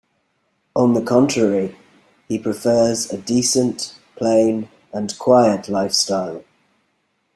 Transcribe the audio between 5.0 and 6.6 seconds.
quiet lifestyle.